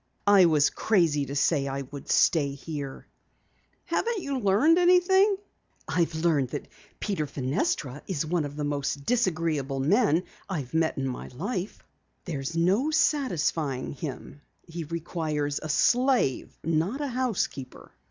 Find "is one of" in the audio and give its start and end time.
8.07-8.55